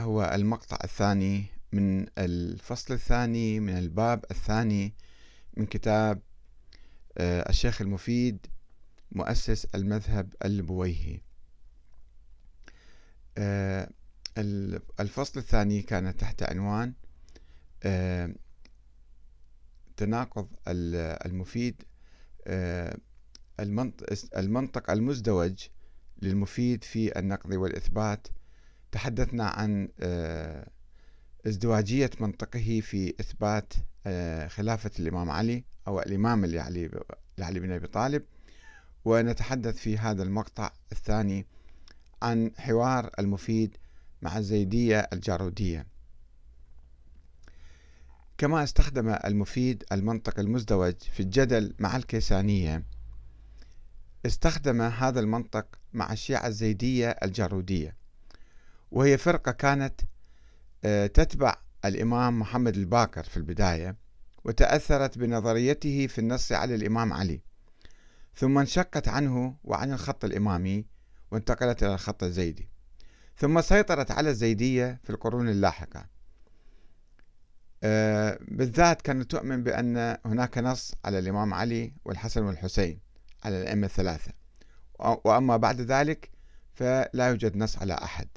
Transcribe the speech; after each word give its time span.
هو 0.00 0.24
المقطع 0.34 0.78
الثاني 0.84 1.46
من 1.72 2.06
الفصل 2.18 2.94
الثاني 2.94 3.60
من 3.60 3.78
الباب 3.78 4.24
الثاني 4.30 4.94
من 5.56 5.66
كتاب 5.66 6.20
آه، 7.18 7.48
الشيخ 7.50 7.80
المفيد 7.80 8.46
مؤسس 9.12 9.64
المذهب 9.64 10.34
البويهي 10.44 11.20
آه، 13.38 13.90
الفصل 15.00 15.40
الثاني 15.40 15.82
كان 15.82 16.16
تحت 16.16 16.42
عنوان 16.42 16.94
آه، 17.82 18.34
تناقض 19.96 20.48
المفيد 21.26 21.82
المنطق 24.36 24.90
المزدوج 24.90 25.66
للمفيد 26.22 26.84
في 26.84 27.18
النقد 27.18 27.54
والإثبات 27.54 28.28
تحدثنا 28.92 29.44
عن 29.44 29.88
آه، 30.00 30.68
ازدواجية 31.46 32.10
منطقه 32.20 32.80
في 32.80 33.14
إثبات 33.20 33.72
آه، 34.06 34.48
خلافة 34.48 34.90
الإمام 34.98 35.30
علي 35.30 35.64
أو 35.88 36.00
الإمام 36.00 36.46
لعلي 36.46 36.90
لعلي 37.38 37.60
بن 37.60 37.72
أبي 37.72 37.86
طالب. 37.86 38.22
ونتحدث 39.04 39.76
في 39.76 39.98
هذا 39.98 40.22
المقطع 40.22 40.72
الثاني 40.92 41.46
عن 42.22 42.50
حوار 42.58 43.10
المفيد 43.18 43.76
مع 44.22 44.38
الزيدية 44.38 45.08
الجارودية. 45.12 45.86
كما 48.38 48.64
استخدم 48.64 49.08
المفيد 49.08 49.84
المنطق 49.92 50.38
المزدوج 50.38 50.94
في 51.12 51.20
الجدل 51.20 51.74
مع 51.78 51.96
الكيسانية 51.96 52.84
استخدم 54.26 54.82
هذا 54.82 55.20
المنطق 55.20 55.66
مع 55.92 56.12
الشيعة 56.12 56.46
الزيدية 56.46 57.10
الجارودية. 57.10 57.97
وهي 58.90 59.18
فرقة 59.18 59.52
كانت 59.52 60.00
آه، 60.84 61.06
تتبع 61.06 61.56
الإمام 61.84 62.38
محمد 62.38 62.76
الباكر 62.76 63.22
في 63.22 63.36
البداية 63.36 63.96
وتأثرت 64.44 65.18
بنظريته 65.18 66.06
في 66.06 66.18
النص 66.18 66.52
على 66.52 66.74
الإمام 66.74 67.12
علي. 67.12 67.42
ثم 68.34 68.58
انشقت 68.58 69.08
عنه 69.08 69.56
وعن 69.64 69.92
الخط 69.92 70.24
الإمامي 70.24 70.86
وانتقلت 71.30 71.82
إلى 71.82 71.94
الخط 71.94 72.22
الزيدي. 72.22 72.68
ثم 73.36 73.60
سيطرت 73.60 74.10
على 74.10 74.30
الزيدية 74.30 75.00
في 75.04 75.10
القرون 75.10 75.48
اللاحقة. 75.48 76.06
آه، 77.82 78.38
بالذات 78.48 79.02
كانت 79.02 79.30
تؤمن 79.30 79.62
بأن 79.62 80.16
هناك 80.26 80.58
نص 80.58 80.94
على 81.04 81.18
الإمام 81.18 81.54
علي 81.54 81.94
والحسن 82.04 82.42
والحسين 82.42 83.00
على 83.44 83.62
الأئمة 83.62 83.86
الثلاثة. 83.86 84.32
وأما 85.24 85.56
بعد 85.56 85.80
ذلك 85.80 86.30
فلا 86.74 87.28
يوجد 87.28 87.56
نص 87.56 87.78
على 87.78 87.94
أحد. 87.94 88.28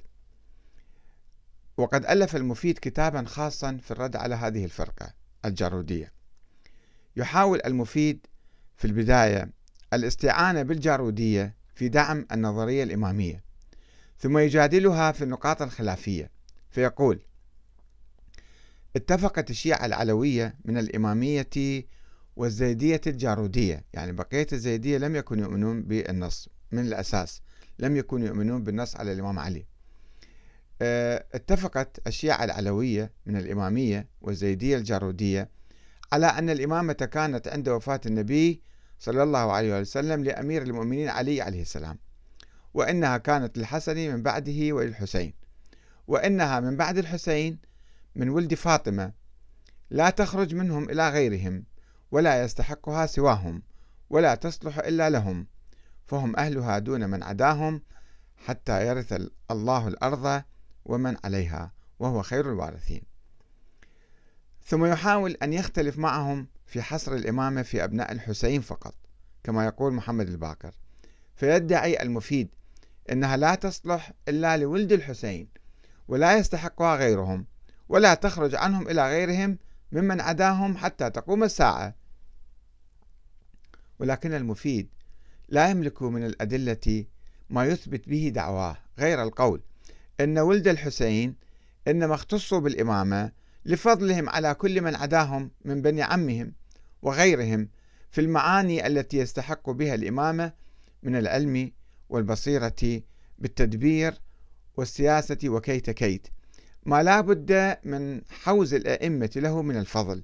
وقد 1.78 2.06
ألف 2.06 2.36
المفيد 2.36 2.80
كتابا 2.82 3.24
خاصا 3.24 3.78
في 3.84 3.92
الرد 3.92 4.16
على 4.16 4.36
هذه 4.36 4.66
الفرقة 4.66 5.14
الجارودية. 5.46 6.12
يحاول 7.16 7.62
المفيد 7.66 8.28
في 8.78 8.86
البداية 8.86 9.50
الاستعانة 9.94 10.62
بالجارودية 10.62 11.56
في 11.76 11.90
دعم 11.90 12.28
النظرية 12.32 12.84
الإمامية 12.84 13.44
ثم 14.20 14.38
يجادلها 14.38 15.12
في 15.12 15.24
النقاط 15.24 15.62
الخلافية 15.62 16.32
فيقول 16.70 17.20
اتفقت 18.96 19.50
الشيعة 19.50 19.86
العلوية 19.86 20.56
من 20.66 20.78
الإمامية 20.78 21.86
والزيدية 22.36 23.02
الجارودية. 23.08 23.86
يعني 23.94 24.12
بقية 24.12 24.48
الزيدية 24.54 24.98
لم 24.98 25.16
يكونوا 25.16 25.44
يؤمنون 25.44 25.82
بالنص 25.82 26.50
من 26.72 26.80
الأساس 26.80 27.42
لم 27.80 27.96
يكونوا 27.98 28.28
يؤمنون 28.28 28.64
بالنص 28.64 28.96
على 28.96 29.12
الإمام 29.14 29.40
علي. 29.40 29.66
اتفقت 30.82 32.08
الشيعة 32.08 32.44
العلوية 32.44 33.12
من 33.26 33.38
الإمامية 33.38 34.08
والزيدية 34.22 34.78
الجارودية 34.78 35.50
على 36.12 36.26
أن 36.26 36.50
الإمامة 36.50 36.94
كانت 36.94 37.48
عند 37.48 37.70
وفاة 37.70 38.02
النبي 38.06 38.62
صلى 39.00 39.24
الله 39.24 39.52
عليه 39.52 39.80
وسلم 39.80 40.24
لأمير 40.24 40.62
المؤمنين 40.62 41.10
علي 41.10 41.42
عليه 41.42 41.62
السلام 41.62 42.00
وإنها 42.74 43.18
كانت 43.18 43.58
للحسن 43.58 43.96
من 43.96 44.24
بعده 44.24 44.74
وللحسين 44.74 45.34
وإنها 46.08 46.60
من 46.60 46.78
بعد 46.78 46.98
الحسين 46.98 47.60
من 48.16 48.30
ولد 48.30 48.54
فاطمة 48.54 49.14
لا 49.90 50.10
تخرج 50.10 50.56
منهم 50.56 50.90
إلى 50.90 51.10
غيرهم 51.10 51.64
ولا 52.12 52.44
يستحقها 52.44 53.06
سواهم 53.06 53.64
ولا 54.10 54.36
تصلح 54.36 54.78
إلا 54.78 55.10
لهم 55.10 55.48
فهم 56.06 56.36
أهلها 56.36 56.80
دون 56.80 57.10
من 57.10 57.24
عداهم 57.24 57.82
حتى 58.38 58.88
يرث 58.88 59.22
الله 59.52 59.88
الأرض 59.88 60.44
ومن 60.86 61.18
عليها 61.24 61.72
وهو 62.00 62.22
خير 62.22 62.52
الوارثين. 62.52 63.02
ثم 64.66 64.86
يحاول 64.86 65.38
أن 65.44 65.54
يختلف 65.54 65.98
معهم 65.98 66.48
في 66.66 66.82
حصر 66.82 67.16
الإمامة 67.16 67.62
في 67.62 67.84
أبناء 67.84 68.12
الحسين 68.12 68.62
فقط 68.62 68.96
كما 69.44 69.66
يقول 69.66 69.94
محمد 69.94 70.28
الباكر. 70.28 70.72
فيدعي 71.36 72.02
المفيد 72.02 72.50
أنها 73.12 73.38
لا 73.38 73.56
تصلح 73.56 74.12
إلا 74.28 74.58
لولد 74.58 74.92
الحسين 74.92 75.48
ولا 76.08 76.38
يستحقها 76.38 76.96
غيرهم 76.96 77.46
ولا 77.90 78.14
تخرج 78.14 78.56
عنهم 78.56 78.88
إلى 78.88 79.10
غيرهم 79.10 79.58
ممن 79.92 80.22
عداهم 80.22 80.78
حتى 80.78 81.10
تقوم 81.10 81.44
الساعة. 81.44 81.96
ولكن 84.00 84.34
المفيد 84.34 84.90
لا 85.50 85.70
يملك 85.70 86.02
من 86.02 86.26
الأدلة 86.26 87.06
ما 87.50 87.66
يثبت 87.66 88.10
به 88.10 88.32
دعواه 88.36 88.78
غير 89.00 89.24
القول 89.24 89.62
أن 90.24 90.40
ولد 90.40 90.68
الحسين 90.68 91.36
إنما 91.88 92.16
اختصوا 92.16 92.60
بالإمامة 92.60 93.32
لفضلهم 93.66 94.30
على 94.30 94.54
كل 94.54 94.82
من 94.82 94.96
عداهم 94.96 95.52
من 95.66 95.82
بني 95.82 96.02
عمهم 96.02 96.54
وغيرهم 97.02 97.70
في 98.12 98.22
المعاني 98.22 98.88
التي 98.88 99.18
يستحق 99.18 99.70
بها 99.70 99.96
الإمامة 99.96 100.54
من 101.04 101.16
العلم 101.16 101.72
والبصيرة 102.10 103.02
بالتدبير 103.40 104.14
والسياسة 104.78 105.38
وكيت 105.46 105.90
كيت. 105.90 106.28
ما 106.86 107.04
لا 107.04 107.22
بد 107.22 107.78
من 107.84 108.22
حوز 108.30 108.74
الأئمة 108.74 109.32
له 109.36 109.62
من 109.62 109.78
الفضل. 109.78 110.24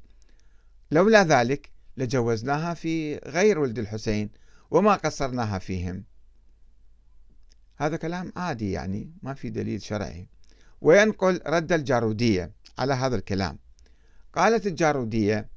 لولا 0.92 1.24
ذلك 1.24 1.70
لجوزناها 1.98 2.74
في 2.74 3.18
غير 3.18 3.60
ولد 3.60 3.80
الحسين 3.80 4.30
وما 4.72 4.96
قصرناها 4.96 5.60
فيهم. 5.60 6.04
هذا 7.78 7.98
كلام 7.98 8.34
عادي 8.36 8.72
يعني 8.72 9.12
ما 9.22 9.34
في 9.34 9.50
دليل 9.50 9.82
شرعي. 9.82 10.28
وينقل 10.82 11.42
رد 11.48 11.72
الجارودية 11.72 12.52
على 12.80 12.94
هذا 12.94 13.16
الكلام. 13.16 13.58
قالت 14.34 14.68
الجارودية 14.68 15.50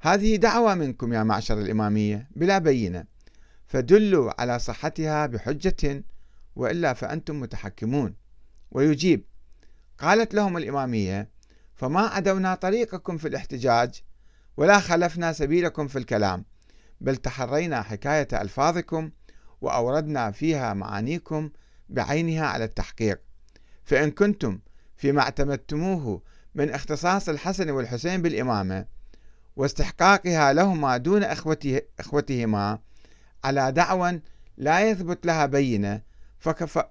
هذه 0.00 0.36
دعوة 0.36 0.74
منكم 0.74 1.12
يا 1.12 1.22
معشر 1.22 1.58
الإمامية 1.58 2.28
بلا 2.36 2.58
بينة. 2.58 3.04
فدلوا 3.66 4.40
على 4.40 4.58
صحتها 4.58 5.26
بحجة 5.26 6.04
وإلا 6.56 6.92
فأنتم 6.92 7.40
متحكمون. 7.40 8.14
ويجيب 8.70 9.24
قالت 9.98 10.34
لهم 10.34 10.56
الإمامية 10.56 11.28
فما 11.74 12.00
عدونا 12.00 12.54
طريقكم 12.54 13.18
في 13.18 13.28
الاحتجاج 13.28 14.02
ولا 14.56 14.80
خلفنا 14.80 15.32
سبيلكم 15.32 15.88
في 15.88 15.98
الكلام 15.98 16.44
بل 17.00 17.16
تحرينا 17.16 17.82
حكاية 17.82 18.28
ألفاظكم 18.32 19.10
وأوردنا 19.60 20.30
فيها 20.30 20.74
معانيكم 20.74 21.50
بعينها 21.88 22.46
على 22.46 22.64
التحقيق. 22.64 23.20
فإن 23.84 24.10
كنتم 24.10 24.58
فيما 24.96 25.22
اعتمدتموه 25.22 26.22
من 26.54 26.70
اختصاص 26.70 27.28
الحسن 27.28 27.70
والحسين 27.70 28.22
بالإمامة 28.22 28.86
واستحقاقها 29.56 30.52
لهما 30.52 30.96
دون 30.96 31.22
أخوته 31.22 31.80
إخوتهما 32.00 32.78
على 33.44 33.72
دعوى 33.72 34.20
لا 34.56 34.90
يثبت 34.90 35.26
لها 35.26 35.46
بينة 35.46 36.02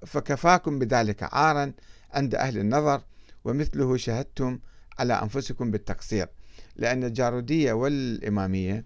فكفاكم 0.06 0.80
بذلك 0.80 1.34
عارا 1.34 1.74
عند 2.14 2.36
أهل 2.36 2.58
النظر 2.58 3.02
ومثله 3.44 3.98
شهدتم 3.98 4.60
على 5.00 5.14
أنفسكم 5.14 5.72
بالتقصير 5.72 6.28
لأن 6.76 7.04
الجارودية 7.04 7.74
والإمامية 7.74 8.86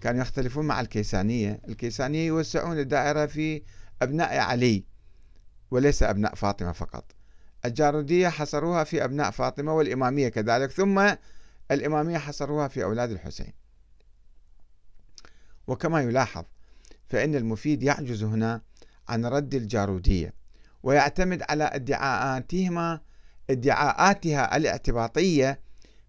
كانوا 0.00 0.20
يختلفون 0.20 0.66
مع 0.66 0.80
الكيسانية. 0.80 1.60
الكيسانية 1.68 2.26
يوسعون 2.26 2.78
الدائرة 2.78 3.26
في 3.26 3.62
أبناء 4.02 4.38
علي 4.38 4.84
وليس 5.70 6.02
أبناء 6.02 6.34
فاطمة 6.34 6.72
فقط. 6.72 7.12
الجارودية 7.64 8.28
حصروها 8.28 8.84
في 8.84 9.04
أبناء 9.04 9.30
فاطمة 9.30 9.74
والإمامية 9.74 10.28
كذلك 10.28 10.70
ثم 10.70 11.14
الإمامية 11.70 12.18
حصروها 12.18 12.68
في 12.68 12.84
أولاد 12.84 13.10
الحسين. 13.10 13.52
وكما 15.66 16.00
يلاحظ 16.00 16.44
فإن 17.08 17.34
المفيد 17.34 17.82
يعجز 17.82 18.24
هنا 18.24 18.62
عن 19.08 19.26
رد 19.26 19.54
الجارودية 19.54 20.34
ويعتمد 20.82 21.42
على 21.48 21.64
ادعاءاتهما 21.64 23.00
ادعاءاتها 23.50 24.56
الاعتباطية 24.56 25.60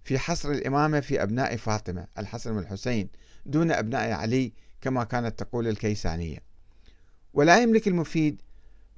في 0.03 0.19
حصر 0.19 0.51
الإمامة 0.51 0.99
في 0.99 1.23
أبناء 1.23 1.55
فاطمة 1.57 2.07
الحسن 2.17 2.55
والحسين 2.55 3.09
دون 3.45 3.71
أبناء 3.71 4.11
علي 4.11 4.53
كما 4.81 5.03
كانت 5.03 5.39
تقول 5.39 5.67
الكيسانية. 5.67 6.37
ولا 7.33 7.61
يملك 7.61 7.87
المفيد 7.87 8.41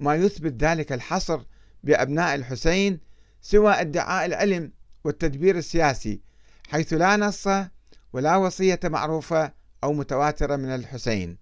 ما 0.03 0.15
يثبت 0.15 0.63
ذلك 0.63 0.91
الحصر 0.91 1.41
بأبناء 1.83 2.35
الحسين 2.35 2.99
سوى 3.41 3.73
ادعاء 3.73 4.25
العلم 4.25 4.71
والتدبير 5.03 5.57
السياسي 5.57 6.21
حيث 6.69 6.93
لا 6.93 7.17
نص 7.17 7.47
ولا 8.13 8.35
وصية 8.35 8.79
معروفة 8.83 9.53
أو 9.83 9.93
متواترة 9.93 10.55
من 10.55 10.69
الحسين 10.75 11.37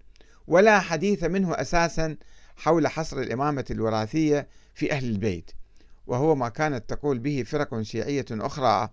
ولا 0.46 0.80
حديث 0.80 1.24
منه 1.24 1.54
أساسا 1.54 2.16
حول 2.56 2.88
حصر 2.88 3.20
الإمامة 3.20 3.64
الوراثية 3.70 4.48
في 4.74 4.92
أهل 4.92 5.04
البيت 5.04 5.50
وهو 6.06 6.34
ما 6.34 6.48
كانت 6.48 6.90
تقول 6.90 7.18
به 7.18 7.42
فرق 7.46 7.82
شيعية 7.82 8.26
أخرى 8.30 8.88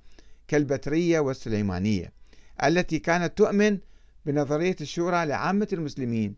كالبترية 0.47 1.19
والسليمانية 1.19 2.13
التي 2.63 2.99
كانت 2.99 3.37
تؤمن 3.37 3.79
بنظرية 4.25 4.75
الشورى 4.81 5.25
لعامة 5.25 5.67
المسلمين. 5.73 6.35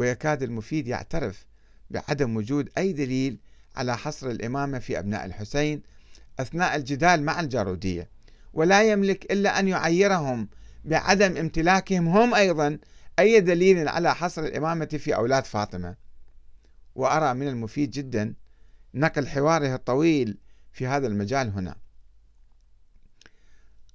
ويكاد 0.00 0.42
المفيد 0.42 0.88
يعترف 0.88 1.46
بعدم 1.90 2.36
وجود 2.36 2.70
أي 2.78 2.92
دليل 2.92 3.38
على 3.76 3.96
حصر 3.96 4.30
الإمامة 4.30 4.78
في 4.78 4.98
أبناء 4.98 5.24
الحسين 5.26 5.82
أثناء 6.38 6.76
الجدال 6.76 7.22
مع 7.22 7.40
الجارودية 7.40 8.08
ولا 8.52 8.82
يملك 8.82 9.32
إلا 9.32 9.58
أن 9.58 9.68
يعيرهم 9.68 10.48
بعدم 10.84 11.36
امتلاكهم 11.36 12.08
هم 12.08 12.34
أيضا 12.34 12.78
أي 13.18 13.40
دليل 13.40 13.88
على 13.88 14.14
حصر 14.14 14.44
الإمامة 14.44 14.86
في 14.86 15.14
أولاد 15.14 15.44
فاطمة. 15.44 15.96
وأرى 16.94 17.34
من 17.34 17.48
المفيد 17.48 17.90
جدا 17.90 18.34
نقل 18.94 19.26
حواره 19.26 19.74
الطويل 19.74 20.38
في 20.72 20.86
هذا 20.86 21.06
المجال 21.06 21.48
هنا. 21.48 21.76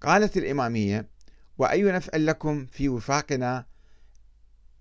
قالت 0.02 0.38
الإمامية 0.38 1.08
وأي 1.58 1.84
نفع 1.84 2.18
لكم 2.18 2.66
في 2.66 2.90
وفاقنا 2.90 3.66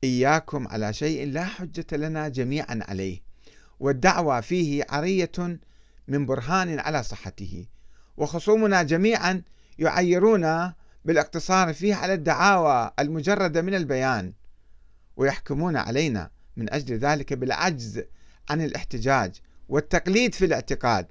إياكم 0.04 0.68
على 0.68 0.92
شيء 0.92 1.26
لا 1.26 1.44
حجة 1.44 1.96
لنا 1.96 2.28
جميعا 2.28 2.80
عليه 2.88 3.20
والدعوى 3.80 4.42
فيه 4.42 4.84
عرية 4.90 5.58
من 6.08 6.26
برهان 6.26 6.78
على 6.78 7.02
صحته 7.02 7.66
وخصومنا 8.16 8.82
جميعا 8.82 9.42
يعيرون 9.78 10.72
بالاقتصار 11.04 11.74
فيه 11.74 11.94
على 11.94 12.14
الدعاوى 12.14 12.90
المجردة 12.98 13.62
من 13.62 13.74
البيان 13.74 14.32
ويحكمون 15.16 15.76
علينا 15.76 16.30
من 16.56 16.72
أجل 16.72 16.98
ذلك 16.98 17.32
بالعجز 17.32 18.02
عن 18.50 18.60
الاحتجاج 18.60 19.40
والتقليد 19.68 20.34
في 20.34 20.44
الاعتقاد. 20.44 21.06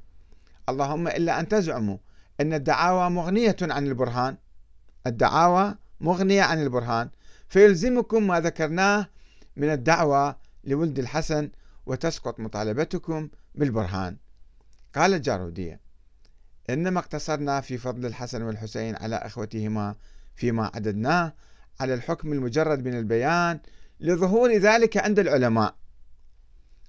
اللهم 0.69 1.07
إلا 1.07 1.39
أن 1.39 1.47
تزعموا 1.47 1.97
أن 2.41 2.53
الدعاوى 2.53 3.09
مغنية 3.09 3.55
عن 3.61 3.87
البرهان 3.87 4.37
الدعاوى 5.07 5.75
مغنية 6.01 6.43
عن 6.43 6.63
البرهان 6.63 7.09
فيلزمكم 7.53 8.27
ما 8.27 8.39
ذكرناه 8.39 9.09
من 9.55 9.69
الدعوة 9.69 10.35
لولد 10.63 10.99
الحسن 10.99 11.49
وتسقط 11.85 12.39
مطالبتكم 12.39 13.29
بالبرهان. 13.55 14.17
قال 14.95 15.13
الجارودية 15.13 15.79
إنما 16.69 16.99
اقتصرنا 16.99 17.61
في 17.61 17.77
فضل 17.77 18.05
الحسن 18.05 18.41
والحسين 18.41 18.95
على 18.95 19.15
أخوتهما 19.15 19.95
فيما 20.35 20.71
عددناه 20.75 21.33
على 21.79 21.93
الحكم 21.93 22.33
المجرد 22.33 22.85
من 22.85 22.97
البيان 22.97 23.59
لظهور 23.99 24.57
ذلك 24.57 24.97
عند 24.97 25.19
العلماء. 25.19 25.75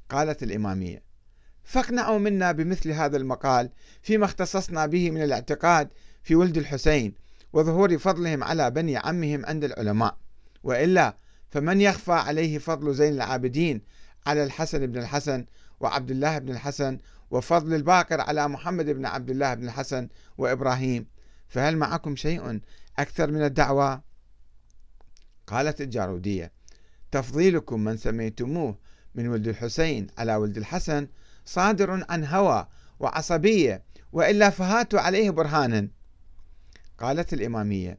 قالت 0.09 0.43
الإمامية 0.43 1.03
فاقنعوا 1.65 2.19
منا 2.19 2.53
بمثل 2.53 2.91
هذا 2.91 3.17
المقال 3.17 3.71
فيما 4.03 4.25
اختصصنا 4.25 4.87
به 4.87 5.11
من 5.11 5.23
الاعتقاد 5.23 5.89
في 6.23 6.35
ولد 6.35 6.57
الحسين 6.57 7.15
وظهور 7.53 7.99
فضلهم 7.99 8.45
على 8.45 8.71
بني 8.71 8.97
عمهم 8.97 9.47
عند 9.47 9.65
العلماء. 9.65 10.24
وإلا 10.65 11.17
فمن 11.51 11.81
يخفى 11.81 12.13
عليه 12.13 12.59
فضل 12.59 12.95
زين 12.95 13.13
العابدين 13.15 13.83
على 14.27 14.45
الحسن 14.45 14.87
بن 14.87 14.99
الحسن 14.99 15.45
وعبد 15.81 16.11
الله 16.11 16.39
بن 16.39 16.51
الحسن 16.51 16.99
وفضل 17.31 17.75
الباقر 17.75 18.21
على 18.21 18.49
محمد 18.49 18.85
بن 18.91 19.07
عبد 19.07 19.31
الله 19.31 19.55
بن 19.55 19.65
الحسن 19.65 20.09
وإبراهيم 20.39 21.07
فهل 21.49 21.77
معكم 21.77 22.17
شيء 22.17 22.61
أكثر 22.99 23.31
من 23.31 23.45
الدعوى؟ 23.45 24.01
قالت 25.47 25.81
الجارودية 25.81 26.53
تفضيلكم 27.11 27.81
من 27.81 27.97
سميتموه 27.97 28.79
من 29.15 29.29
ولد 29.29 29.49
الحسين 29.49 30.07
على 30.19 30.35
ولد 30.35 30.57
الحسن 30.57 31.09
صادر 31.45 32.05
عن 32.09 32.25
هوى 32.25 32.69
وعصبية 33.01 33.83
وإلا 34.13 34.51
فهاتوا 34.51 35.01
عليه 35.01 35.31
برهانا 35.31 35.89
قالت 36.99 37.33
الإمامية 37.33 37.99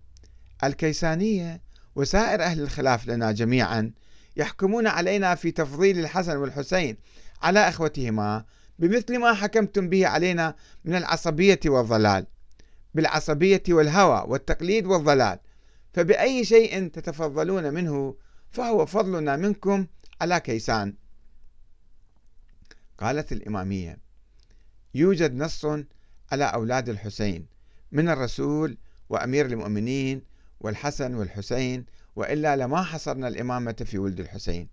الكيسانية 0.64 1.62
وسائر 1.96 2.44
أهل 2.44 2.62
الخلاف 2.62 3.08
لنا 3.08 3.32
جميعا 3.32 3.92
يحكمون 4.38 4.88
علينا 4.88 5.36
في 5.36 5.52
تفضيل 5.52 6.00
الحسن 6.00 6.38
والحسين 6.38 6.98
على 7.42 7.60
أخوتهما 7.60 8.46
بمثل 8.80 9.20
ما 9.20 9.34
حكمتم 9.34 9.90
به 9.90 10.08
علينا 10.08 10.56
من 10.86 10.96
العصبية 10.96 11.60
والضلال. 11.66 12.26
بالعصبية 12.94 13.64
والهوى 13.70 14.26
والتقليد 14.28 14.86
والضلال. 14.86 15.40
فبأي 15.94 16.46
شيء 16.46 16.88
تتفضلون 16.88 17.74
منه 17.74 18.16
فهو 18.52 18.86
فضلنا 18.86 19.36
منكم 19.36 19.88
على 20.22 20.40
كيسان. 20.40 20.96
قالت 22.98 23.32
الإمامية 23.32 23.98
يوجد 24.96 25.36
نص 25.36 25.66
على 26.32 26.44
أولاد 26.44 26.90
الحسين 26.90 27.46
من 27.92 28.10
الرسول 28.10 28.78
وأمير 29.10 29.46
المؤمنين 29.46 30.22
والحسن 30.66 31.16
والحسين 31.16 31.86
وإلا 32.16 32.56
لما 32.56 32.84
حصرنا 32.84 33.28
الإمامة 33.28 33.76
في 33.86 33.98
ولد 33.98 34.20
الحسين. 34.20 34.70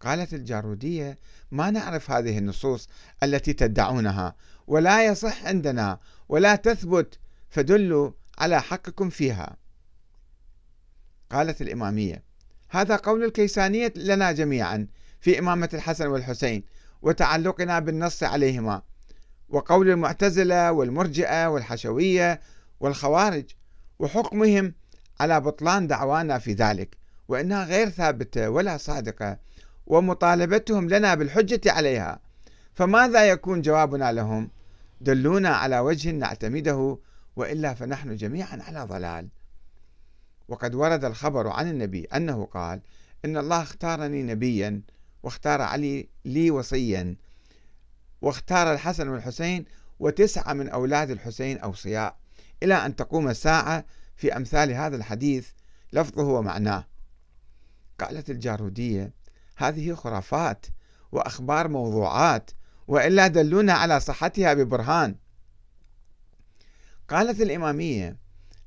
قالت 0.00 0.34
الجارودية 0.34 1.18
ما 1.50 1.70
نعرف 1.70 2.10
هذه 2.10 2.38
النصوص 2.38 2.88
التي 3.22 3.52
تدعونها 3.52 4.36
ولا 4.66 5.06
يصح 5.06 5.46
عندنا 5.46 5.98
ولا 6.28 6.56
تثبت 6.56 7.18
فدلوا 7.50 8.10
على 8.38 8.62
حقكم 8.62 9.08
فيها. 9.10 9.56
قالت 11.30 11.62
الإمامية 11.62 12.22
هذا 12.70 12.96
قول 12.96 13.24
الكيسانية 13.24 13.92
لنا 13.96 14.32
جميعا 14.32 14.88
في 15.20 15.38
إمامة 15.38 15.68
الحسن 15.74 16.06
والحسين 16.06 16.64
وتعلقنا 17.02 17.78
بالنص 17.78 18.22
عليهما 18.22 18.82
وقول 19.48 19.90
المعتزلة 19.90 20.72
والمرجئة 20.72 21.46
والحشوية 21.46 22.40
والخوارج 22.80 23.44
وحكمهم 23.98 24.74
على 25.20 25.40
بطلان 25.40 25.86
دعوانا 25.86 26.38
في 26.38 26.52
ذلك 26.52 26.96
وإنها 27.28 27.64
غير 27.64 27.88
ثابتة 27.88 28.50
ولا 28.50 28.76
صادقة 28.76 29.38
ومطالبتهم 29.86 30.88
لنا 30.88 31.14
بالحجة 31.14 31.72
عليها 31.72 32.20
فماذا 32.74 33.24
يكون 33.24 33.62
جوابنا 33.62 34.12
لهم؟ 34.12 34.50
دلونا 35.00 35.48
على 35.48 35.78
وجه 35.78 36.10
نعتمده 36.10 36.98
وإلا 37.36 37.74
فنحن 37.74 38.16
جميعا 38.16 38.58
على 38.62 38.84
ضلال. 38.84 39.28
وقد 40.48 40.74
ورد 40.74 41.04
الخبر 41.04 41.48
عن 41.48 41.70
النبي 41.70 42.04
أنه 42.04 42.44
قال: 42.44 42.80
إن 43.24 43.36
الله 43.36 43.62
اختارني 43.62 44.22
نبيا 44.22 44.82
واختار 45.22 45.62
علي 45.62 46.08
لي 46.24 46.50
وصيا 46.50 47.16
واختار 48.22 48.72
الحسن 48.72 49.08
والحسين 49.08 49.64
وتسعة 50.00 50.52
من 50.52 50.68
أولاد 50.68 51.10
الحسين 51.10 51.58
أوصياء 51.58 52.16
إلى 52.62 52.74
أن 52.74 52.96
تقوم 52.96 53.28
الساعة 53.28 53.84
في 54.18 54.36
أمثال 54.36 54.72
هذا 54.72 54.96
الحديث 54.96 55.48
لفظه 55.92 56.22
ومعناه. 56.22 56.86
قالت 58.00 58.30
الجارودية 58.30 59.12
هذه 59.56 59.94
خرافات 59.94 60.66
وأخبار 61.12 61.68
موضوعات 61.68 62.50
وإلا 62.88 63.26
دلونا 63.26 63.72
على 63.72 64.00
صحتها 64.00 64.54
ببرهان. 64.54 65.16
قالت 67.08 67.40
الإمامية 67.40 68.16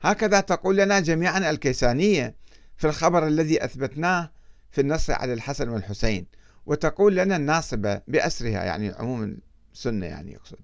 هكذا 0.01 0.39
تقول 0.39 0.77
لنا 0.77 0.99
جميعا 0.99 1.49
الكيسانية 1.49 2.35
في 2.77 2.87
الخبر 2.87 3.27
الذي 3.27 3.65
أثبتناه 3.65 4.31
في 4.71 4.81
النص 4.81 5.09
على 5.09 5.33
الحسن 5.33 5.69
والحسين 5.69 6.25
وتقول 6.65 7.15
لنا 7.15 7.35
الناصبة 7.35 8.01
بأسرها. 8.07 8.63
يعني 8.63 8.89
عموم 8.89 9.37
السنة 9.73 10.05
يعني 10.05 10.33
يقصد. 10.33 10.59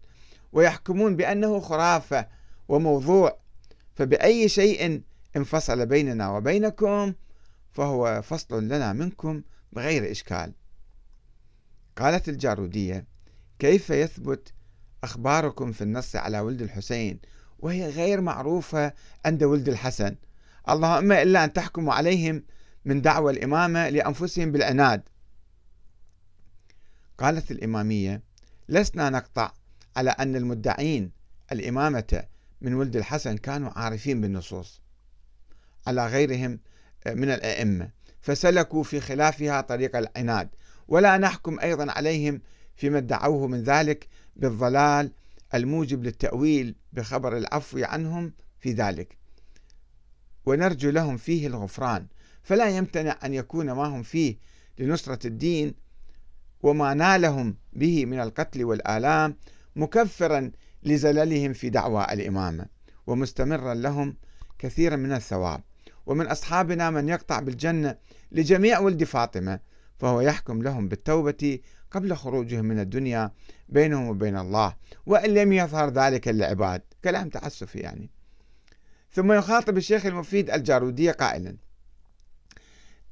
ويحكمون 0.53 1.15
بأنه 1.15 1.59
خرافة 1.59 2.27
وموضوع 2.67 3.46
فبأي 3.97 4.49
شيء 4.49 5.01
انفصل 5.35 5.85
بيننا 5.85 6.29
وبينكم 6.29 7.13
فهو 7.71 8.21
فصل 8.21 8.63
لنا 8.63 8.93
منكم 8.93 9.43
بغير 9.73 10.11
إشكال. 10.11 10.53
قالت 11.95 12.29
الجارودية 12.29 13.05
كيف 13.59 13.89
يثبت 13.89 14.53
أخباركم 15.03 15.71
في 15.71 15.81
النص 15.81 16.15
على 16.15 16.39
ولد 16.39 16.61
الحسين 16.61 17.19
وهي 17.59 17.89
غير 17.89 18.21
معروفة 18.21 18.93
عند 19.25 19.43
ولد 19.43 19.69
الحسن؟ 19.69 20.15
اللهم 20.69 21.11
إلا 21.11 21.43
أن 21.43 21.53
تحكموا 21.53 21.93
عليهم 21.93 22.43
من 22.85 23.01
دعوى 23.01 23.31
الإمامة 23.33 23.89
لأنفسهم 23.89 24.51
بالعناد 24.51 25.01
قالت 27.17 27.51
الإمامية 27.51 28.23
لسنا 28.69 29.09
نقطع 29.09 29.51
على 29.95 30.09
أن 30.09 30.35
المدعين 30.35 31.11
الإمامة 31.51 32.23
من 32.61 32.73
ولد 32.73 32.95
الحسن 32.95 33.37
كانوا 33.37 33.69
عارفين 33.69 34.21
بالنصوص 34.21 34.81
على 35.87 36.07
غيرهم 36.07 36.59
من 37.07 37.29
الأئمة. 37.29 37.89
فسلكوا 38.21 38.83
في 38.83 38.99
خلافها 38.99 39.61
طريق 39.61 39.95
العناد. 39.95 40.49
ولا 40.87 41.17
نحكم 41.17 41.59
أيضا 41.59 41.91
عليهم 41.91 42.41
فيما 42.75 42.97
ادعوه 42.97 43.47
من 43.47 43.63
ذلك 43.63 44.07
بالضلال 44.35 45.11
الموجب 45.53 46.03
للتأويل 46.03 46.75
بخبر 46.93 47.37
العفو 47.37 47.83
عنهم 47.83 48.33
في 48.59 48.71
ذلك. 48.71 49.17
ونرجو 50.45 50.89
لهم 50.89 51.17
فيه 51.17 51.47
الغفران. 51.47 52.07
فلا 52.43 52.69
يمتنع 52.69 53.19
أن 53.23 53.33
يكون 53.33 53.71
ما 53.71 53.85
هم 53.85 54.03
فيه 54.03 54.37
لنصرة 54.79 55.27
الدين 55.27 55.73
وما 56.63 56.93
نالهم 56.93 57.57
به 57.73 58.05
من 58.05 58.19
القتل 58.19 58.63
والآلام 58.63 59.35
مكفرا 59.75 60.51
لزللهم 60.87 61.53
في 61.53 61.69
دعوى 61.69 62.05
الإمامة 62.11 62.65
ومستمرا 63.07 63.73
لهم 63.73 64.15
كثيرا 64.59 64.95
من 64.95 65.11
الثواب. 65.11 65.61
ومن 66.05 66.27
أصحابنا 66.27 66.89
من 66.89 67.09
يقطع 67.09 67.39
بالجنة 67.39 67.97
لجميع 68.31 68.79
ولد 68.79 69.03
فاطمة 69.03 69.59
فهو 69.97 70.21
يحكم 70.21 70.63
لهم 70.63 70.87
بالتوبة 70.87 71.59
قبل 71.91 72.15
خروجهم 72.15 72.65
من 72.65 72.79
الدنيا 72.79 73.31
بينهم 73.69 74.07
وبين 74.07 74.37
الله 74.37 74.75
وإن 75.05 75.33
لم 75.33 75.53
يظهر 75.53 75.89
ذلك 75.89 76.27
للعباد 76.27 76.81
كلام 77.03 77.29
تعسفي 77.29 77.79
يعني. 77.79 78.09
ثم 79.11 79.31
يخاطب 79.31 79.77
الشيخ 79.77 80.05
المفيد 80.05 80.49
الجارودية 80.49 81.11
قائلا 81.11 81.57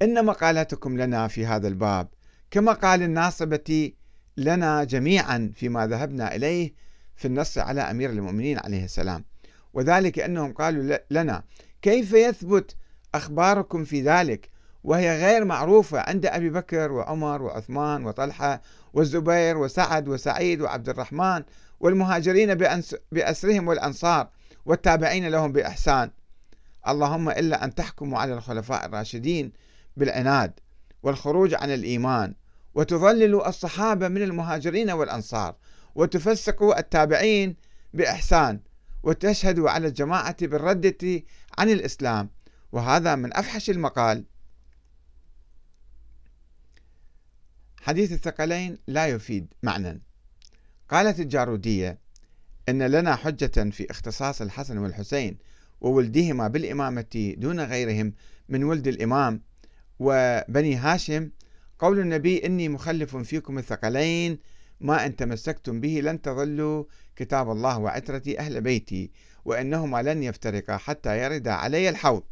إن 0.02 0.24
مقالتكم 0.24 0.96
لنا 0.96 1.28
في 1.28 1.46
هذا 1.46 1.68
الباب 1.68 2.08
كمقال 2.50 3.02
الناصبة 3.02 3.92
لنا 4.36 4.84
جميعا 4.84 5.52
فيما 5.54 5.86
ذهبنا 5.86 6.34
إليه 6.34 6.74
في 7.16 7.24
النص 7.28 7.58
على 7.58 7.80
أمير 7.80 8.10
المؤمنين 8.10 8.58
عليه 8.58 8.84
السلام. 8.84 9.24
وذلك 9.74 10.18
أنهم 10.18 10.52
قالوا 10.52 10.98
لنا 11.10 11.42
كيف 11.82 12.12
يثبت 12.12 12.76
أخباركم 13.14 13.84
في 13.84 14.02
ذلك؟ 14.02 14.50
وهي 14.84 15.20
غير 15.20 15.44
معروفة 15.44 16.00
عند 16.00 16.26
أبي 16.26 16.50
بكر 16.50 16.92
وعمر 16.92 17.42
وعثمان 17.42 18.06
وطلحة 18.06 18.62
والزبير 18.92 19.58
وسعد 19.58 20.08
وسعيد 20.08 20.60
وعبد 20.60 20.88
الرحمن 20.88 21.42
والمهاجرين 21.80 22.54
بأسرهم 23.12 23.68
والأنصار 23.68 24.28
والتابعين 24.66 25.28
لهم 25.28 25.52
بإحسان. 25.52 26.10
اللهم 26.88 27.28
إلا 27.28 27.64
أن 27.64 27.74
تحكموا 27.74 28.18
على 28.18 28.34
الخلفاء 28.34 28.86
الراشدين 28.86 29.52
بالعناد 29.96 30.52
والخروج 31.02 31.54
عن 31.54 31.70
الإيمان 31.70 32.34
وتضللوا 32.74 33.48
الصحابة 33.48 34.08
من 34.08 34.22
المهاجرين 34.22 34.90
والأنصار. 34.90 35.54
وتفسقوا 35.96 36.78
التابعين 36.78 37.56
بإحسان 37.94 38.60
وتشهدوا 39.02 39.70
على 39.70 39.88
الجماعة 39.88 40.46
بالردة 40.46 41.22
عن 41.58 41.70
الإسلام. 41.70 42.30
وهذا 42.72 43.14
من 43.14 43.36
أفحش 43.36 43.70
المقال. 43.70 44.24
حديث 47.80 48.12
الثقلين 48.12 48.78
لا 48.86 49.06
يفيد 49.06 49.54
معنى. 49.62 50.02
قالت 50.88 51.20
الجارودية 51.20 51.98
إن 52.68 52.82
لنا 52.82 53.16
حجة 53.16 53.70
في 53.70 53.90
اختصاص 53.90 54.42
الحسن 54.42 54.78
والحسين 54.78 55.38
وولدهما 55.80 56.48
بالإمامة 56.48 57.34
دون 57.38 57.60
غيرهم 57.60 58.14
من 58.48 58.64
ولد 58.64 58.88
الإمام 58.88 59.42
وبني 59.98 60.76
هاشم 60.76 61.30
قول 61.78 61.98
النبي 61.98 62.46
إني 62.46 62.68
مخلف 62.68 63.16
فيكم 63.16 63.58
الثقلين 63.58 64.38
ما 64.80 65.06
إن 65.06 65.16
تمسكتم 65.16 65.80
به 65.80 66.00
لن 66.04 66.22
تضلوا 66.22 66.84
كتاب 67.16 67.50
الله 67.50 67.78
وعترتي 67.78 68.38
أهل 68.38 68.60
بيتي 68.60 69.10
وإنهما 69.44 70.02
لن 70.02 70.22
يفترقا 70.22 70.76
حتى 70.76 71.18
يرد 71.24 71.48
علي 71.48 71.88
الحوض. 71.88 72.22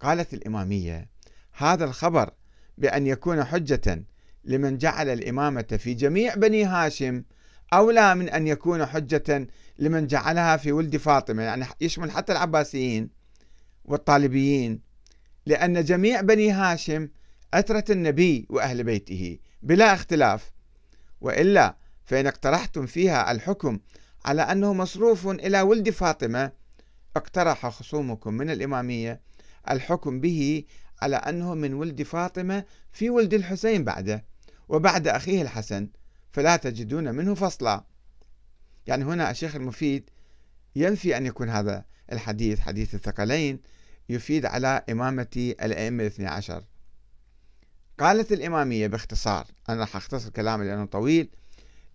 قالت 0.00 0.34
الإمامية 0.34 1.08
هذا 1.52 1.84
الخبر 1.84 2.30
بأن 2.78 3.06
يكون 3.06 3.44
حجة 3.44 4.04
لمن 4.44 4.78
جعل 4.78 5.08
الإمامة 5.08 5.78
في 5.78 5.94
جميع 5.94 6.34
بني 6.34 6.64
هاشم 6.64 7.24
أولى 7.72 8.14
من 8.14 8.28
أن 8.28 8.46
يكون 8.46 8.86
حجة 8.86 9.48
لمن 9.78 10.06
جعلها 10.06 10.56
في 10.56 10.72
ولد 10.72 10.96
فاطمة 10.96 11.42
يعني 11.42 11.64
يشمل 11.80 12.10
حتى 12.10 12.32
العباسيين 12.32 13.10
والطالبيين 13.84 14.80
لأن 15.46 15.84
جميع 15.84 16.20
بني 16.20 16.50
هاشم 16.50 17.08
أترة 17.54 17.84
النبي 17.90 18.46
وأهل 18.50 18.84
بيته 18.84 19.38
بلا 19.62 19.94
اختلاف. 19.94 20.53
وإلا 21.24 21.76
فإن 22.04 22.26
اقترحتم 22.26 22.86
فيها 22.86 23.32
الحكم 23.32 23.78
على 24.24 24.42
أنه 24.42 24.72
مصروف 24.72 25.26
إلى 25.26 25.60
ولد 25.60 25.90
فاطمة 25.90 26.52
اقترح 27.16 27.68
خصومكم 27.68 28.34
من 28.34 28.50
الإمامية 28.50 29.20
الحكم 29.70 30.20
به 30.20 30.64
على 31.02 31.16
أنه 31.16 31.54
من 31.54 31.74
ولد 31.74 32.02
فاطمة 32.02 32.64
في 32.92 33.10
ولد 33.10 33.34
الحسين 33.34 33.84
بعده 33.84 34.24
وبعد 34.68 35.08
أخيه 35.08 35.42
الحسن 35.42 35.88
فلا 36.32 36.56
تجدون 36.56 37.14
منه 37.14 37.34
فصلا. 37.34 37.84
يعني 38.86 39.04
هنا 39.04 39.30
الشيخ 39.30 39.56
المفيد 39.56 40.10
ينفي 40.76 41.16
أن 41.16 41.26
يكون 41.26 41.50
هذا 41.50 41.84
الحديث 42.12 42.60
حديث 42.60 42.94
الثقلين 42.94 43.60
يفيد 44.08 44.46
على 44.46 44.84
إمامة 44.90 45.54
الأئمة 45.62 46.02
الاثني 46.02 46.26
عشر. 46.26 46.64
قالت 48.00 48.32
الإمامية 48.32 48.86
باختصار 48.86 49.46
أنا 49.68 49.80
راح 49.80 49.96
أختصر 49.96 50.30
كلامي 50.30 50.64
لأنه 50.64 50.84
طويل. 50.84 51.30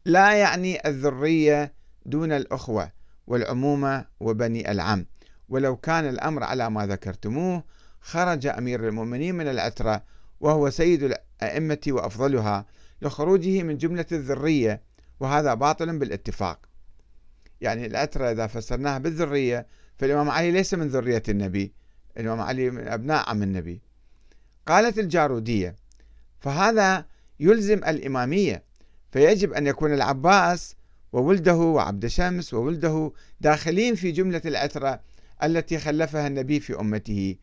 لا 0.06 0.34
يعني 0.34 0.88
الذرية 0.88 1.74
دون 2.06 2.32
الأخوة 2.32 2.92
والعمومة 3.28 4.06
وبني 4.20 4.72
العم. 4.72 5.06
ولو 5.50 5.78
كان 5.78 6.10
الأمر 6.10 6.44
على 6.44 6.70
ما 6.70 6.88
ذكرتموه 6.88 7.64
خرج 8.02 8.48
أمير 8.48 8.88
المؤمنين 8.88 9.36
من 9.36 9.48
العترة 9.48 10.04
وهو 10.40 10.70
سيد 10.70 11.04
الأئمة 11.04 11.82
وأفضلها 11.88 12.66
لخروجه 13.02 13.64
من 13.64 13.78
جملة 13.78 14.06
الذرية 14.12 14.82
وهذا 15.20 15.54
باطل 15.54 16.00
بالاتفاق. 16.00 16.60
يعني 17.62 17.86
العترة 17.86 18.32
إذا 18.32 18.48
فسرناها 18.48 18.98
بالذرية 18.98 19.68
فالإمام 19.98 20.30
علي 20.30 20.52
ليس 20.52 20.74
من 20.74 20.88
ذرية 20.88 21.24
النبي 21.30 21.74
الإمام 22.18 22.42
علي 22.42 22.70
من 22.70 22.88
أبناء 22.88 23.30
عم 23.30 23.44
النبي. 23.44 23.82
قالت 24.68 25.00
الجارودية 25.00 25.76
فهذا 26.40 27.06
يلزم 27.40 27.78
الإمامية 27.78 28.64
فيجب 29.12 29.54
أن 29.54 29.68
يكون 29.68 29.94
العباس 29.94 30.76
وولده 31.14 31.56
وعبد 31.56 32.08
شمس 32.08 32.54
وولده 32.54 33.12
داخلين 33.42 33.96
في 33.96 34.12
جملة 34.12 34.42
العترة 34.46 35.02
التي 35.44 35.78
خلفها 35.78 36.28
النبي 36.28 36.60
في 36.60 36.80
أمته. 36.80 37.36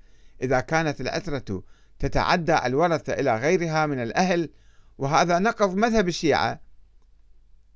إذا 0.43 0.61
كانت 0.61 1.01
العترة 1.01 1.63
تتعدى 1.99 2.59
الورثة 2.67 3.13
إلى 3.13 3.37
غيرها 3.37 3.87
من 3.87 4.03
الأهل 4.03 4.51
وهذا 4.99 5.39
نقض 5.39 5.75
مذهب 5.75 6.09
الشيعة. 6.09 6.61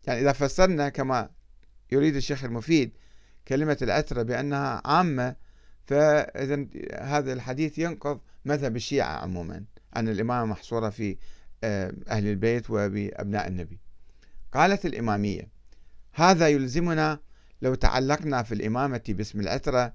يعني 0.07 0.21
إذا 0.21 0.33
فسرنا 0.33 0.89
كما 0.89 1.31
يريد 1.93 2.17
الشيخ 2.17 2.45
المفيد 2.45 2.97
كلمة 3.49 3.77
العترة 3.83 4.23
بأنها 4.23 4.83
عامة 4.85 5.37
فإذا 5.87 6.67
هذا 7.01 7.33
الحديث 7.33 7.79
ينقض 7.79 8.21
مذهب 8.45 8.77
الشيعة 8.77 9.17
عموما. 9.17 9.65
أن 9.97 10.09
الإمامة 10.09 10.53
محصورة 10.53 10.91
في 10.91 11.17
آه، 11.65 11.93
أهل 12.09 12.27
البيت 12.27 12.71
وبأبناء 12.71 13.49
النبي. 13.49 13.81
قالت 14.53 14.87
الإمامية 14.87 15.49
هذا 16.13 16.49
يلزمنا 16.49 17.21
لو 17.63 17.75
تعلقنا 17.75 18.43
في 18.43 18.55
الإمامة 18.55 19.03
باسم 19.09 19.41
العترة 19.41 19.95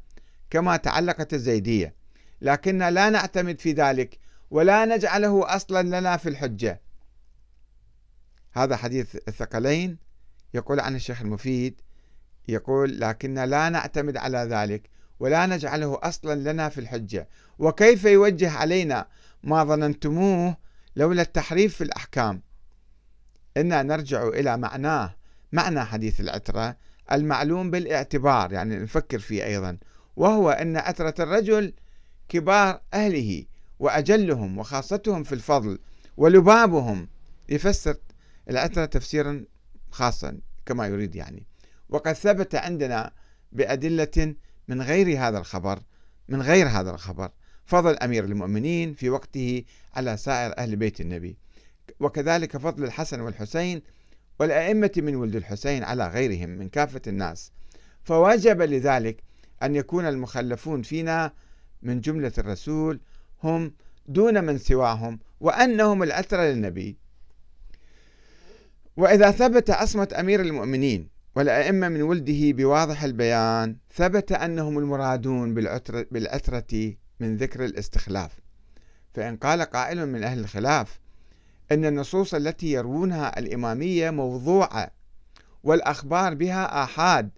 كما 0.50 0.78
تعلقت 0.78 1.34
الزيدية 1.34 1.96
لكننا 2.42 2.92
لا 2.92 3.10
نعتمد 3.10 3.60
في 3.60 3.72
ذلك 3.72 4.20
ولا 4.52 4.86
نجعله 4.86 5.56
أصلا 5.56 6.00
لنا 6.00 6.18
في 6.18 6.30
الحجة. 6.30 6.82
هذا 8.52 8.76
حديث 8.76 9.16
الثقلين 9.28 9.98
يقول 10.54 10.80
عن 10.80 10.96
الشيخ 10.96 11.22
المفيد 11.22 11.82
يقول 12.48 13.00
لكننا 13.00 13.46
لا 13.46 13.70
نعتمد 13.70 14.18
على 14.18 14.38
ذلك 14.38 14.90
ولا 15.20 15.46
نجعله 15.46 16.00
أصلا 16.04 16.52
لنا 16.52 16.70
في 16.70 16.78
الحجة 16.78 17.30
وكيف 17.60 18.06
يوجه 18.06 18.52
علينا 18.52 19.08
ما 19.46 19.64
ظننتموه 19.64 20.58
لولا 20.96 21.22
التحريف 21.22 21.76
في 21.76 21.84
الأحكام. 21.84 22.42
إنا 23.58 23.84
نرجع 23.84 24.28
إلى 24.28 24.58
معناه 24.58 25.16
معنى 25.52 25.86
حديث 25.86 26.20
العترة 26.22 26.78
المعلوم 27.12 27.72
بالاعتبار 27.72 28.52
يعني 28.52 28.80
نفكر 28.80 29.20
فيه 29.20 29.46
أيضا 29.46 29.78
وهو 30.16 30.50
أن 30.50 30.78
عترة 30.78 31.14
الرجل 31.20 31.74
كبار 32.30 32.82
أهله 32.94 33.46
وأجلهم 33.80 34.58
وخاصتهم 34.58 35.24
في 35.24 35.34
الفضل 35.36 35.80
ولبابهم. 36.18 37.08
يفسر 37.50 37.98
العترة 38.50 38.86
تفسيرا 38.86 39.46
خاصا 39.92 40.40
كما 40.66 40.88
يريد 40.88 41.16
يعني. 41.16 41.46
وقد 41.90 42.14
ثبت 42.14 42.56
عندنا 42.56 43.12
بأدلة 43.52 44.36
من 44.68 44.82
غير 44.82 45.20
هذا 45.28 45.38
الخبر 45.38 45.80
من 46.30 46.42
غير 46.42 46.68
هذا 46.68 46.92
الخبر. 46.92 47.30
فضل 47.66 47.98
أمير 47.98 48.26
المؤمنين 48.26 48.94
في 48.94 49.10
وقته 49.10 49.64
على 49.96 50.18
سائر 50.18 50.58
أهل 50.58 50.76
بيت 50.76 51.02
النبي. 51.02 51.38
وكذلك 52.00 52.58
فضل 52.58 52.84
الحسن 52.84 53.20
والحسين 53.20 53.82
والأئمة 54.40 54.92
من 54.98 55.16
ولد 55.16 55.36
الحسين 55.36 55.84
على 55.84 56.08
غيرهم 56.08 56.50
من 56.50 56.70
كافة 56.70 57.02
الناس. 57.08 57.52
فوجب 58.04 58.62
لذلك 58.62 59.24
أن 59.64 59.76
يكون 59.76 60.06
المخلفون 60.06 60.82
فينا 60.82 61.34
من 61.82 62.02
جملة 62.02 62.32
الرسول 62.38 63.00
هم 63.44 63.74
دون 64.08 64.44
من 64.44 64.58
سواهم 64.58 65.20
وأنهم 65.40 66.04
الأثر 66.04 66.42
للنبي. 66.42 66.98
وإذا 68.98 69.32
ثبت 69.32 69.70
عصمة 69.70 70.08
أمير 70.20 70.42
المؤمنين 70.42 71.10
والأئمة 71.36 71.90
من 71.90 72.02
ولده 72.02 72.52
بواضح 72.52 73.04
البيان 73.04 73.78
ثبت 73.94 74.32
أنهم 74.32 74.80
المرادون 74.80 75.54
بالعترة 76.12 76.96
من 77.20 77.38
ذكر 77.38 77.66
الاستخلاف. 77.66 78.32
فإن 79.14 79.38
قال 79.38 79.62
قائل 79.62 80.06
من 80.06 80.24
أهل 80.24 80.40
الخلاف 80.40 81.00
أن 81.72 81.86
النصوص 81.86 82.34
التي 82.34 82.72
يروونها 82.72 83.40
الإمامية 83.40 84.10
موضوعة 84.10 84.92
والأخبار 85.64 86.34
بها 86.34 86.84
آحاد 86.84 87.30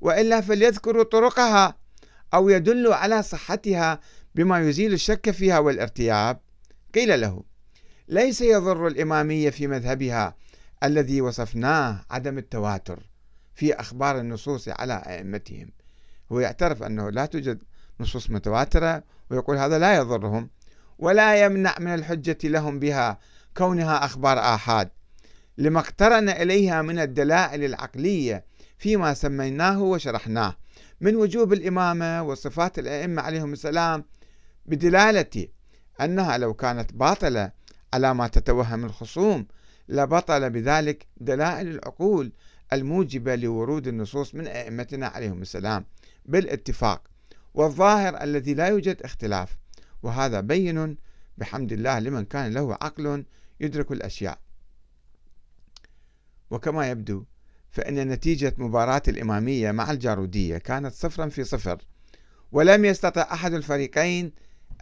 وإلا 0.00 0.40
فليذكروا 0.40 1.04
طرقها 1.04 1.76
أو 2.34 2.48
يدلوا 2.48 2.94
على 2.94 3.22
صحتها 3.22 4.00
بما 4.34 4.60
يزيل 4.60 4.92
الشك 4.92 5.30
فيها 5.30 5.58
والارتياب. 5.58 6.40
قيل 6.94 7.20
له 7.20 7.42
ليس 8.08 8.40
يضر 8.40 8.86
الإمامية 8.86 9.50
في 9.50 9.66
مذهبها 9.66 10.36
الذي 10.82 11.20
وصفناه 11.20 12.04
عدم 12.10 12.38
التواتر 12.38 13.02
في 13.54 13.74
أخبار 13.74 14.20
النصوص 14.20 14.68
على 14.68 15.02
أئمتهم. 15.06 15.70
هو 16.32 16.40
يعترف 16.40 16.82
أنه 16.82 17.10
لا 17.10 17.26
توجد 17.26 17.62
نصوص 18.00 18.30
متواترة 18.30 19.02
ويقول 19.30 19.56
هذا 19.56 19.78
لا 19.78 19.96
يضرهم 19.96 20.50
ولا 20.98 21.44
يمنع 21.44 21.74
من 21.78 21.94
الحجة 21.94 22.38
لهم 22.44 22.78
بها 22.78 23.18
كونها 23.56 24.04
أخبار 24.04 24.38
آحاد. 24.38 24.90
لما 25.58 25.80
اقترن 25.80 26.28
إليها 26.28 26.82
من 26.82 26.98
الدلائل 26.98 27.64
العقلية 27.64 28.44
فيما 28.78 29.14
سميناه 29.14 29.82
وشرحناه 29.82 30.56
من 31.00 31.16
وجوب 31.16 31.52
الإمامة 31.52 32.22
وصفات 32.22 32.78
الأئمة 32.78 33.22
عليهم 33.22 33.52
السلام 33.52 34.04
بدلالة 34.66 35.48
أنها 36.00 36.38
لو 36.38 36.54
كانت 36.54 36.92
باطلة 36.92 37.52
على 37.94 38.14
ما 38.14 38.28
تتوهم 38.28 38.84
الخصوم 38.84 39.46
لبطل 39.88 40.50
بذلك 40.50 41.06
دلائل 41.16 41.68
العقول 41.68 42.32
الموجبة 42.72 43.34
لورود 43.34 43.86
النصوص 43.86 44.34
من 44.34 44.46
أئمتنا 44.46 45.06
عليهم 45.06 45.42
السلام. 45.42 45.84
بالاتفاق 46.24 47.15
والظاهر 47.56 48.22
الذي 48.22 48.54
لا 48.54 48.66
يوجد 48.66 49.02
اختلاف 49.02 49.58
وهذا 50.02 50.40
بين 50.40 50.96
بحمد 51.38 51.72
الله 51.72 51.98
لمن 51.98 52.24
كان 52.24 52.52
له 52.52 52.74
عقل 52.74 53.24
يدرك 53.60 53.92
الأشياء. 53.92 54.38
وكما 56.50 56.90
يبدو 56.90 57.24
فإن 57.70 58.08
نتيجة 58.08 58.54
مباراة 58.58 59.02
الإمامية 59.08 59.72
مع 59.72 59.90
الجارودية 59.90 60.58
كانت 60.58 60.92
صفرا 60.92 61.28
في 61.28 61.44
صفر 61.44 61.82
ولم 62.52 62.84
يستطع 62.84 63.22
أحد 63.32 63.52
الفريقين 63.52 64.32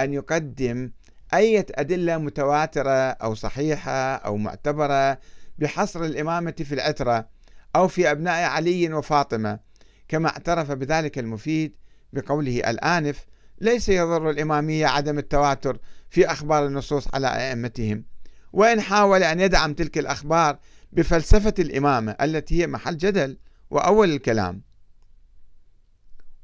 أن 0.00 0.12
يقدم 0.12 0.90
أي 1.34 1.66
أدلة 1.70 2.18
متواترة 2.18 2.90
أو 3.10 3.34
صحيحة 3.34 4.14
أو 4.14 4.36
معتبرة 4.36 5.18
بحصر 5.58 6.04
الإمامة 6.04 6.54
في 6.64 6.74
العترة 6.74 7.28
أو 7.76 7.88
في 7.88 8.10
أبناء 8.10 8.48
علي 8.50 8.92
وفاطمة 8.92 9.58
كما 10.08 10.28
اعترف 10.28 10.70
بذلك 10.72 11.18
المفيد 11.18 11.74
بقوله 12.14 12.70
الآنف 12.70 13.24
ليس 13.60 13.88
يضر 13.88 14.30
الإمامية 14.30 14.86
عدم 14.86 15.18
التواتر 15.18 15.78
في 16.10 16.26
أخبار 16.26 16.66
النصوص 16.66 17.14
على 17.14 17.26
أئمتهم. 17.26 18.04
وإن 18.52 18.80
حاول 18.80 19.22
أن 19.22 19.40
يدعم 19.40 19.74
تلك 19.74 19.98
الأخبار 19.98 20.58
بفلسفة 20.92 21.54
الإمامة 21.58 22.16
التي 22.20 22.62
هي 22.62 22.66
محل 22.66 22.96
جدل 22.96 23.38
وأول 23.70 24.10
الكلام. 24.10 24.62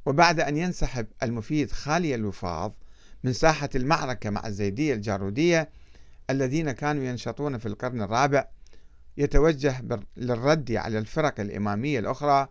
وبعد 0.07 0.41
أن 0.41 0.57
ينسحب 0.57 1.07
المفيد 1.23 1.71
خالي 1.73 2.15
الوفاض 2.15 2.77
من 3.25 3.33
ساحة 3.33 3.69
المعركة 3.75 4.31
مع 4.31 4.47
الزيدية 4.47 4.95
الجارودية 4.95 5.71
الذين 6.31 6.71
كانوا 6.71 7.05
ينشطون 7.05 7.59
في 7.59 7.67
القرن 7.67 8.03
الرابع 8.03 8.49
يتوجه 9.17 9.83
للرد 10.17 10.73
على 10.73 10.99
الفرق 10.99 11.41
الإمامية 11.41 11.99
الأخرى 11.99 12.49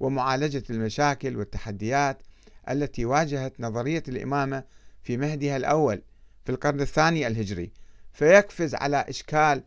ومعالجة 0.00 0.62
المشاكل 0.70 1.36
والتحديات 1.36 2.22
التي 2.70 3.04
واجهت 3.04 3.60
نظرية 3.60 4.02
الإمامة 4.08 4.64
في 5.02 5.16
مهدها 5.16 5.56
الأول 5.56 6.02
في 6.44 6.52
القرن 6.52 6.80
الثاني 6.80 7.26
الهجري 7.26 7.72
فيقفز 8.12 8.74
على 8.74 9.04
إشكال 9.08 9.62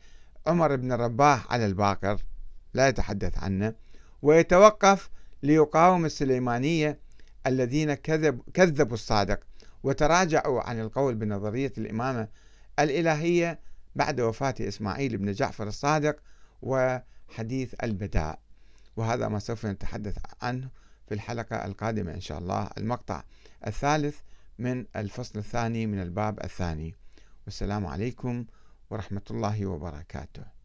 عمر 0.48 0.76
بن 0.76 0.92
الرباح 0.92 1.54
على 1.54 1.66
الباقر 1.66 2.22
لا 2.74 2.88
يتحدث 2.88 3.38
عنه 3.44 3.74
ويتوقف 4.22 5.10
ليقاوم 5.44 6.06
السليمانية 6.06 7.00
الذين 7.48 7.94
كذب 7.94 8.42
كذبوا 8.54 8.94
الصادق 8.94 9.40
وتراجعوا 9.84 10.62
عن 10.62 10.80
القول 10.80 11.16
بنظرية 11.16 11.74
الإمامة 11.78 12.28
الإلهية 12.80 13.60
بعد 13.96 14.22
وفاة 14.22 14.56
إسماعيل 14.62 15.18
بن 15.18 15.32
جعفر 15.32 15.68
الصادق 15.68 16.16
وحديث 16.62 17.76
البداء. 17.84 18.40
وهذا 18.98 19.28
ما 19.28 19.40
سوف 19.40 19.66
نتحدث 19.66 20.18
عنه 20.42 20.70
في 21.08 21.14
الحلقة 21.14 21.66
القادمة 21.66 22.14
إن 22.14 22.22
شاء 22.22 22.40
الله. 22.40 22.70
المقطع 22.78 23.24
الثالث 23.68 24.20
من 24.60 24.86
الفصل 24.96 25.40
الثاني 25.40 25.86
من 25.86 26.02
الباب 26.02 26.44
الثاني. 26.44 26.96
والسلام 27.46 27.86
عليكم 27.86 28.46
ورحمة 28.90 29.22
الله 29.32 29.66
وبركاته. 29.66 30.57